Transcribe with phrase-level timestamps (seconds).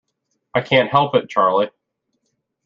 [0.55, 1.69] I can't help it, Charley.